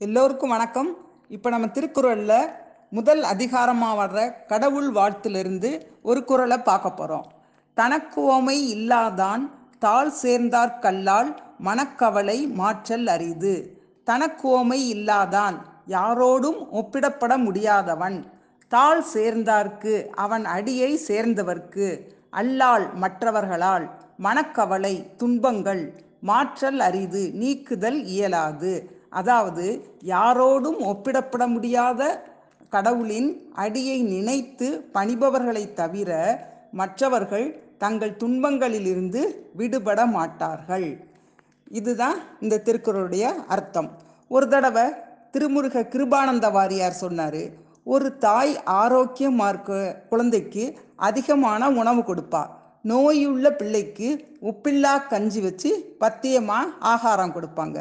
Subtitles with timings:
[0.00, 0.96] எல்லோருக்கும் வணக்கம்.
[1.28, 2.50] இப்போ நம்ம திருக்குறளில்
[2.90, 5.70] முதல் அதிகாரமாக வர்ற கடவுள் வாழ்த்திலிருந்து
[6.02, 7.24] ஒரு குறளை பார்க்க போகிறோம்
[7.76, 9.42] தனக்குவமை இல்லாதான்
[9.78, 13.54] தாழ் சேர்ந்தார் கல்லால் மனக்கவலை மாற்றல் அரிது.
[14.06, 15.56] தனக்குவமை இல்லாதான்
[15.86, 18.18] யாரோடும் ஒப்பிடப்பட முடியாதவன்.
[18.68, 21.88] தாழ் சேர்ந்தார்க்கு அவன் அடியை சேர்ந்தவர்க்கு
[22.30, 25.82] அல்லால் மற்றவர்களால் மனக்கவலை துன்பங்கள்
[26.20, 28.96] மாற்றல் அரிது நீக்குதல் இயலாது.
[29.10, 29.66] அதாவது
[30.04, 32.02] யாரோடும் ஒப்பிடப்பட முடியாத
[32.68, 36.10] கடவுளின் அடியை நினைத்து பணிபவர்களை தவிர
[36.70, 37.46] மற்றவர்கள்
[37.78, 39.20] தங்கள் துன்பங்களிலிருந்து
[39.56, 40.88] விடுபட மாட்டார்கள்.
[41.68, 43.88] இதுதான் இந்த திருக்குறளுடைய அர்த்தம்.
[44.28, 44.84] ஒரு தடவை
[45.32, 47.42] திருமுருக கிருபானந்த வாரியார் சொன்னார்
[47.84, 49.72] ஒரு தாய் ஆரோக்கியமாக இருக்க
[50.08, 50.64] குழந்தைக்கு
[51.08, 52.42] அதிகமான உணவு கொடுப்பா.
[52.82, 54.08] நோயுள்ள பிள்ளைக்கு
[54.50, 57.78] உப்பில்லா கஞ்சி வச்சு பத்தியமாக ஆகாரம் கொடுப்பாங்க.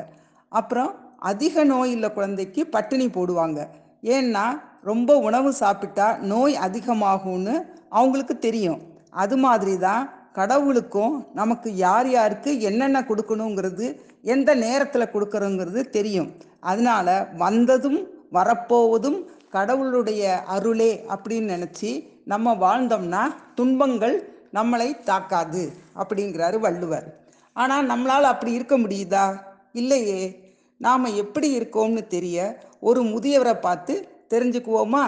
[0.51, 3.67] அப்புறம் அதிக நோய் உள்ள குழந்தைக்கு பட்டினி போடுவாங்க.
[4.03, 8.81] ஏன்னா ரொம்ப உணவு சாப்பிட்டா நோய் அதிகமாகும்னு அவங்களுக்கு தெரியும்.
[9.09, 16.35] அது மாதிரி தான் கடவுளுக்கும் நமக்கு யார் யாருக்கு என்னென்ன கொடுக்கணுங்கிறது எந்த நேரத்தில் கொடுக்குறோங்கிறது தெரியும்.
[16.59, 17.99] அதனால வந்ததும்
[18.33, 23.23] வரப்போவதும் கடவுளுடைய அருளே அப்படின்னு நினச்சி நம்ம வாழ்ந்தோம்னா
[23.55, 27.19] துன்பங்கள் நம்மளை தாக்காது அப்படிங்கிறாரு வள்ளுவர்.
[27.53, 29.39] ஆனால் நம்மளால் அப்படி இருக்க முடியுதா?
[29.73, 30.46] இல்லையே.
[30.77, 32.37] நாம் எப்படி இருக்கோம்னு தெரிய
[32.79, 33.93] ஒரு முதியவரை பார்த்து
[34.33, 35.05] தெரிஞ்சுக்குவோமா?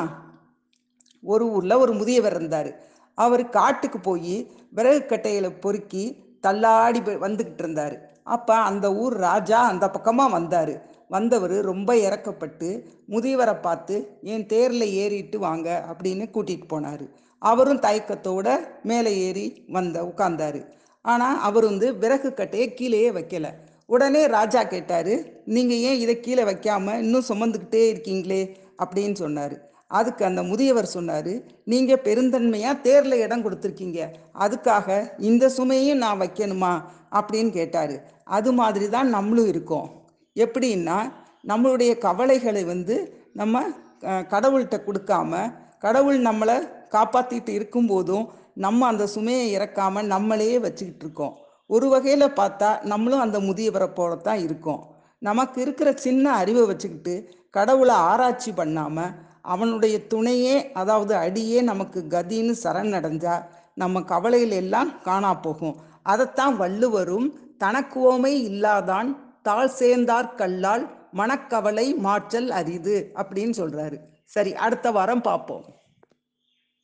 [1.23, 2.71] ஒரு ஊரில் ஒரு முதியவர் இருந்தார்.
[3.13, 4.35] அவர் காட்டுக்கு போய்
[4.69, 6.03] விறகு கட்டையில் பொறுக்கி
[6.41, 7.95] தள்ளாடி வந்துக்கிட்டு இருந்தார்.
[8.23, 10.73] அப்போ அந்த ஊர் ராஜா அந்த பக்கமாக வந்தார்.
[11.07, 12.67] வந்தவர் ரொம்ப இறக்கப்பட்டு
[13.09, 17.05] முதியவரை பார்த்து என் தேரில் ஏறிட்டு வாங்க அப்படின்னு கூட்டிகிட்டு போனார்.
[17.41, 18.47] அவரும் தயக்கத்தோட
[18.83, 20.61] மேலே ஏறி வந்த உட்கார்ந்தாரு.
[21.01, 23.51] ஆனால் அவர் வந்து விறகு கட்டையை கீழேயே வைக்கலை.
[23.89, 25.13] உடனே ராஜா கேட்டார்
[25.55, 28.41] நீங்கள் ஏன் இதை கீழே வைக்காம இன்னும் சுமந்துக்கிட்டே இருக்கீங்களே?
[28.83, 29.55] அப்படின்னு சொன்னார்.
[29.99, 31.31] அதுக்கு அந்த முதியவர் சொன்னார்
[31.71, 33.99] நீங்கள் பெருந்தன்மையாக தேரில் இடம் கொடுத்துருக்கீங்க.
[34.43, 34.97] அதுக்காக
[35.29, 36.73] இந்த சுமையும் நான் வைக்கணுமா?
[37.19, 37.95] அப்படின்னு கேட்டார்.
[38.37, 39.87] அது மாதிரி தான் நம்மளும் இருக்கோம்.
[40.35, 40.97] எப்படின்னா
[41.47, 42.95] நம்மளுடைய கவலைகளை வந்து
[43.33, 43.63] நம்ம
[44.33, 45.31] கடவுள்கிட்ட கொடுக்காம
[45.79, 46.55] கடவுள் நம்மளை
[46.95, 48.25] காப்பாற்றிட்டு இருக்கும்போதும்
[48.65, 51.35] நம்ம அந்த சுமையை இறக்காம நம்மளையே வச்சுக்கிட்டு இருக்கோம்.
[51.69, 54.81] ஒரு வகையில் பார்த்தா நம்மளும் அந்த முதியவரை போல தான் இருக்கோம்.
[55.19, 57.13] நமக்கு இருக்கிற சின்ன அறிவை வச்சுக்கிட்டு
[57.49, 63.35] கடவுளை ஆராய்ச்சி பண்ணாமல் அவனுடைய துணையே அதாவது அடியே நமக்கு கதின்னு சரணடைஞ்சா
[63.75, 65.75] நம்ம கவலையில் எல்லாம் காணா போகும்.
[66.03, 67.27] அதைத்தான் வள்ளுவரும்
[67.63, 69.09] தனக்குவோமை இல்லாதான்
[69.41, 73.97] தாழ் சேர்ந்தார் கல்லால் மனக்கவலை மாற்றல் அரிது அப்படின்னு சொல்றாரு.
[74.25, 75.63] சரி அடுத்த வாரம் பார்ப்போம்.